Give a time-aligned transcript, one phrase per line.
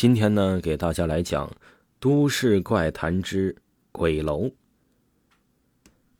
[0.00, 1.48] 今天呢，给大家来讲
[1.98, 3.56] 《都市怪谈之
[3.90, 4.44] 鬼楼》。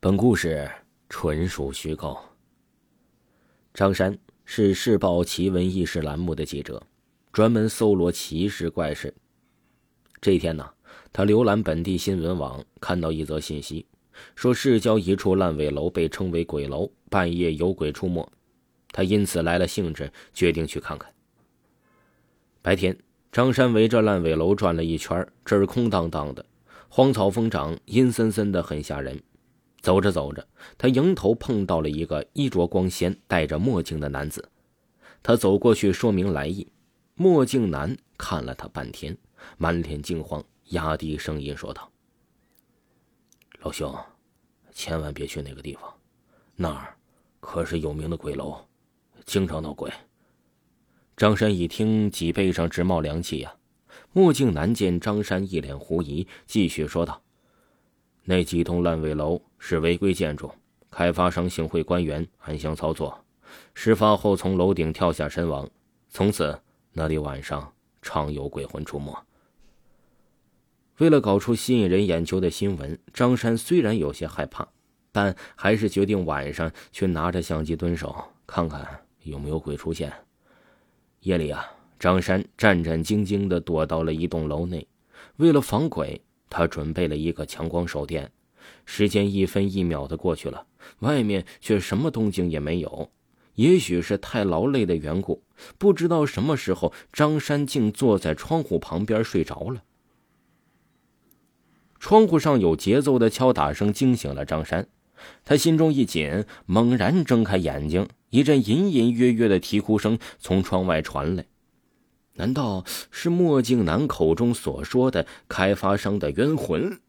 [0.00, 0.68] 本故事
[1.08, 2.18] 纯属虚构。
[3.72, 6.82] 张山是《市报奇闻异事》栏目的记者，
[7.30, 9.14] 专门搜罗奇事怪事。
[10.20, 10.68] 这一天呢，
[11.12, 13.86] 他浏览本地新闻网，看到一则信息，
[14.34, 18.28] 说市郊一处烂尾楼被称为“鬼楼”，半夜有鬼出没。
[18.90, 21.14] 他因此来了兴致，决定去看看。
[22.60, 22.98] 白天。
[23.30, 26.44] 张山围着烂尾楼转了一圈，这儿空荡荡的，
[26.88, 29.22] 荒草疯长，阴森森的，很吓人。
[29.80, 34.50] 走着走着，他迎头碰到了一个衣着光鲜、戴着墨镜的男子。
[35.22, 36.66] 他走过去说明来意，
[37.14, 39.16] 墨镜男看了他半天，
[39.56, 41.88] 满脸惊慌，压低声音说道
[43.60, 43.94] ：“老兄，
[44.72, 45.82] 千万别去那个地方，
[46.56, 46.96] 那儿
[47.40, 48.56] 可是有名的鬼楼，
[49.26, 49.92] 经常闹鬼。”
[51.18, 53.52] 张山一听，脊背上直冒凉气呀。
[54.12, 57.20] 墨镜男见张山一脸狐疑，继续说道
[58.22, 60.48] ：“那几栋烂尾楼是违规建筑，
[60.92, 63.18] 开发商行贿官员暗箱操作，
[63.74, 65.68] 事发后从楼顶跳下身亡。
[66.08, 66.56] 从此
[66.92, 69.12] 那里晚上常有鬼魂出没。”
[70.98, 74.68] 为了搞出吸引人眼球的新闻，张山虽然有些害怕，
[75.10, 80.12] 但还是决定晚上去拿着相机蹲守，看看有没有鬼出现。
[81.28, 81.62] 夜里啊，
[81.98, 84.88] 张山战战兢兢地躲到了一栋楼内。
[85.36, 88.32] 为了防鬼，他准备了一个强光手电。
[88.86, 90.64] 时间一分一秒的过去了，
[91.00, 93.10] 外面却什么动静也没有。
[93.56, 95.42] 也许是太劳累的缘故，
[95.76, 99.82] 不知道什么时候，张山竟坐在窗户旁边睡着了。
[101.98, 104.88] 窗户上有节奏的敲打声惊醒了张山，
[105.44, 108.08] 他心中一紧，猛然睁开眼睛。
[108.30, 111.46] 一阵隐隐约约的啼哭声从窗外传来，
[112.34, 117.00] 难道是墨镜男口中所说的开发商的冤魂？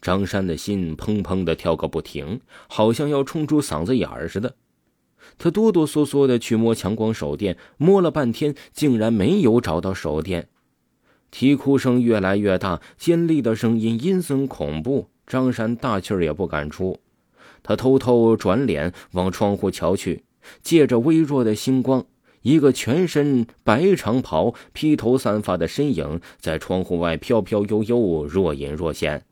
[0.00, 4.54] 张山的心砰砰的跳个不停，好像要冲出嗓子眼儿似的。
[5.36, 10.48] 他哆哆嗦嗦的去摸强光手电，摸了半天，竟然没有找到手电。
[11.30, 16.98] 啼哭声越来越大，尖利的声音阴森恐怖，张山大气儿也不敢出。
[17.62, 20.24] 他偷偷转脸往窗户瞧去。
[20.62, 22.06] 借着微弱的星光，
[22.42, 29.26] 一个全身白长袍、披头散发的身影在窗户外飘飘悠悠、若隐若现。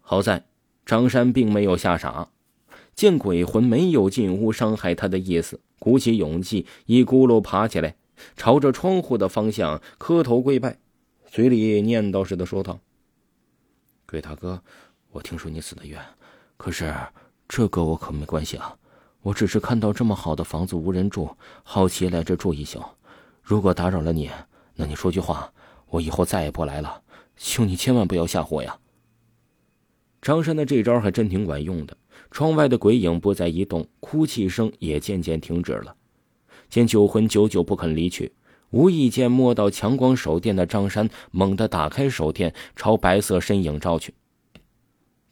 [0.00, 0.44] 好在
[0.84, 2.28] 张山并没有吓傻，
[2.94, 7.94] 见鬼魂没有进屋伤害他的意思，鼓起勇气，一咕噜爬起来，
[8.36, 10.78] 朝着窗户的方向磕头跪拜，
[11.30, 12.80] 嘴里念叨似的说道
[14.06, 14.62] ：“鬼大哥，
[15.12, 15.98] 我听说你死的冤，
[16.56, 16.94] 可是
[17.48, 18.76] 这个我可没关系啊。”
[19.24, 22.84] 我只是看到这么好的房子无人住，好奇来这住一宿。
[23.42, 24.30] 如果打扰了你，
[24.74, 25.50] 那你说句话，
[25.88, 27.00] 我以后再也不来了。
[27.34, 28.76] 求你千万不要吓唬我呀！
[30.20, 31.96] 张山的这招还真挺管用的。
[32.30, 35.96] 窗外的鬼影不再移动，哭泣声也渐渐停止了。
[36.68, 38.30] 见酒魂久久不肯离去，
[38.68, 44.12] 无意间摸到强光手电的张山猛地打开手电，朝白色身影照去。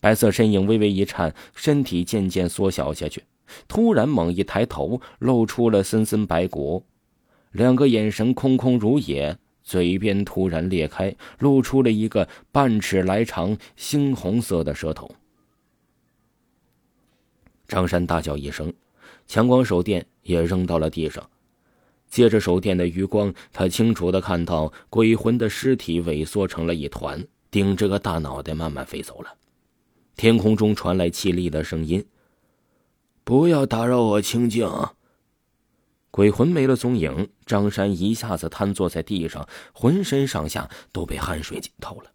[0.02, 3.22] 白色身影微微一颤，身体渐渐缩小下去。
[3.68, 6.84] 突然猛一抬头，露出了森森白骨，
[7.52, 15.08] 两个眼神空空如也，嘴边突然裂开，露出了一个半尺来长、猩红色的舌头。
[17.68, 18.72] 张山大叫一声，
[19.28, 21.24] 强光手电也扔到了地上。
[22.08, 29.32] 借着手电的余光，他清楚的看到鬼魂的尸体萎缩成了一团，顶着个大脑袋慢慢飞走了。
[30.16, 32.04] 天空中传来凄厉的声音。
[33.24, 34.68] 不要打扰我清静。
[36.10, 42.10] 鬼魂没了踪影，张山一下子瘫坐在地上，浑身上下都被汗水浸透了。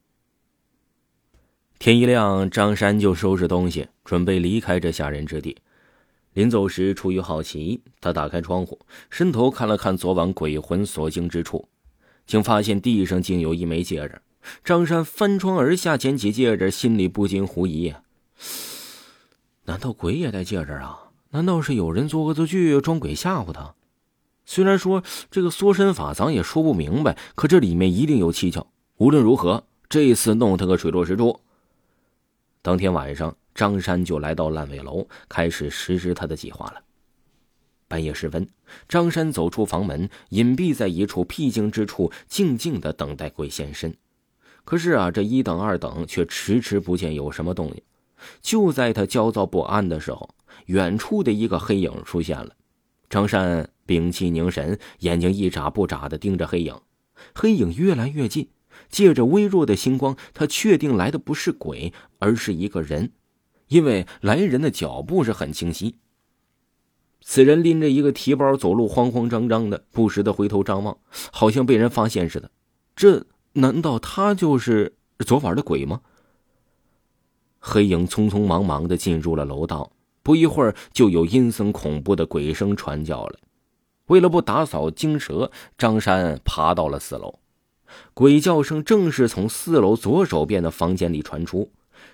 [1.79, 5.57] 天一亮，张山就收拾东西，准备离开这吓人之地。
[6.33, 8.79] 临走时，出于好奇，他打开窗户，
[9.09, 11.67] 伸头看了看昨晚鬼魂所经之处，
[12.27, 14.21] 竟发现地上竟有一枚戒指。
[14.63, 17.93] 张山翻窗而下，捡起戒指，心里不禁狐疑。
[19.65, 21.09] 难道鬼也戴戒指啊？
[21.31, 23.75] 难道是有人做恶作剧装鬼吓唬他？
[24.45, 28.65] 虽然说这个缩身法咱也说不明白，可这里面一定有蹊跷。
[28.95, 31.41] 无论如何，这一次弄他个水落石出。
[32.61, 36.81] 当天晚上，张山就来到烂尾楼，开始实施他的计划了。
[37.89, 38.47] 半夜时分，
[38.87, 43.95] 张山走出房门，隐蔽在一处僻静之处，静静的等待鬼现身。
[44.67, 47.81] 可是啊，这一等二等，却迟迟不见有什么动静。
[48.41, 50.35] 就在他焦躁不安的时候，
[50.65, 52.49] 远处的一个黑影出现了。
[53.09, 56.75] 张山屏气凝神，眼睛一眨不眨的盯着黑影。
[57.33, 58.49] 黑影越来越近，
[58.89, 63.13] 借着微弱的星光，他确定来的不是鬼，而是一个人，
[63.69, 65.95] 因为来人的脚步是很清晰。
[67.21, 70.97] 此人拎着一个提包，走路慌慌张张的，不时的回头张望，
[71.31, 72.51] 好像被人发现似的。
[72.93, 73.25] 这
[73.59, 74.93] 难道他就是
[75.25, 76.01] 昨晚的鬼吗？
[77.59, 83.39] 黑影匆匆忙忙的进入了楼道，不一会儿就有阴森恐怖的鬼声传叫了。
[84.07, 87.39] 为了不打扫惊蛇，张山爬到了四楼。
[88.13, 91.71] 鬼叫声正是从四楼左手边的房间里传出。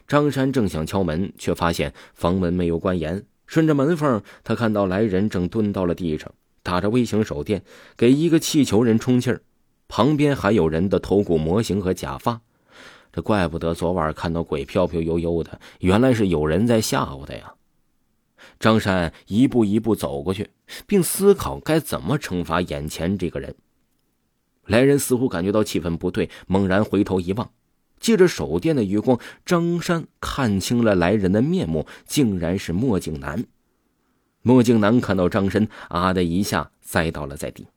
[0.07, 3.25] 张山正想敲门，却发现房门没有关严。
[3.45, 6.31] 顺着门缝，他看到来人正蹲到了地上，
[6.63, 7.63] 打着微型手电
[7.97, 9.41] 给一个气球人充气儿，
[9.95, 12.41] 旁边还有人的头骨模型和假发。
[13.11, 17.53] 这怪不得昨晚看到鬼飘飘悠悠的，原来是有人在吓唬他呀。
[18.59, 20.49] 张山一步一步走过去，
[20.87, 23.53] 并思考该怎么惩罚眼前这个人。
[24.65, 27.51] 来人似乎感觉到气氛不对，猛然回头一望。
[27.99, 33.45] 借着手电的余光，张山看清了来人的面目，竟然是墨镜男。
[34.41, 37.67] 墨镜男看到张山，啊的一下栽倒了在地。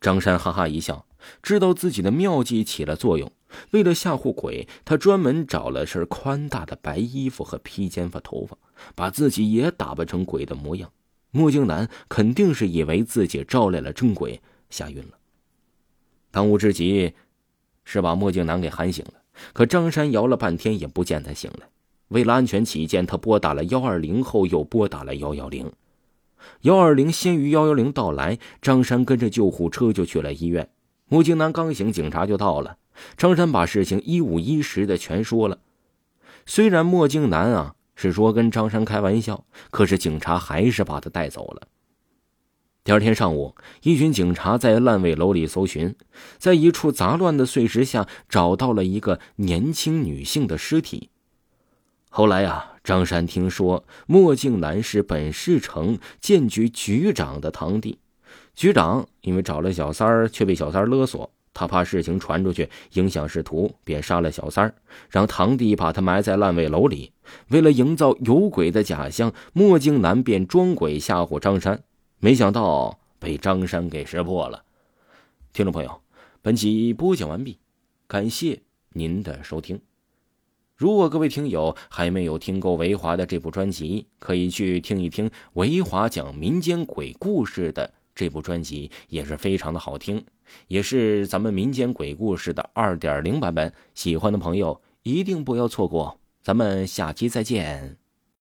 [0.00, 1.06] 张山哈哈一笑，
[1.42, 3.30] 知道自己的妙计起了作用。
[3.72, 8.56] 为了吓唬鬼，他专门找了身宽大的白衣服和披肩发头发，
[8.94, 10.90] 把自己也打扮成鬼的模样。
[11.30, 15.18] 墨镜男肯定是以为自己招来了真鬼，吓晕了。
[16.30, 17.12] 当务之急。
[17.82, 19.14] 是把墨镜男给喊醒了，
[19.52, 21.66] 可张山摇了半天也不见他醒来。
[22.08, 25.72] 为了安全起见，他拨打了幺二零后，又拨打了幺幺零。
[26.62, 30.70] 幺二零先于幺幺零到来，张山跟着救护车就去了医院。
[31.08, 32.76] 墨镜男刚醒，警察就到了。
[33.16, 35.58] 张山把事情一五一十的全说了。
[36.46, 41.68] 虽然墨镜男啊是说跟张山开玩笑，可是警察还是把他带走了。
[42.82, 45.94] 第二天上午，一群警察在烂尾楼里搜寻，
[46.38, 51.10] 在一处杂乱的碎石下找到了一个年轻女性的尸体。
[52.08, 57.98] 后来啊，张山听说墨镜男是本市城建局局长的堂弟，
[58.54, 64.74] 局长因为找了小三儿却被小三勒索，他怕事情传出去影响仕途，便杀了小三儿，
[65.10, 67.12] 让堂弟把他埋在烂尾楼里。
[67.48, 71.82] 为了营造有鬼的假象，墨镜男便装鬼吓唬张山。
[72.18, 74.64] 没想到被张山给识破了。
[75.52, 76.00] 听众朋友，
[76.42, 77.58] 本集播讲完毕，
[78.06, 78.62] 感谢
[78.92, 79.80] 您的收听。
[80.80, 90.24] 如果各位听友还没有听够维华的这部专辑，可以去听一听维华讲民间鬼故事的这部专辑，也是非常的好听，
[90.68, 93.70] 也是咱们民间鬼故事的二点零版本。
[93.92, 96.18] 喜欢的朋友一定不要错过。
[96.40, 97.99] 咱们下期再见。